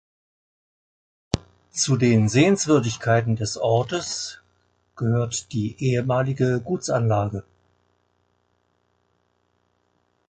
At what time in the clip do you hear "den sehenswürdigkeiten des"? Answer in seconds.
1.95-3.55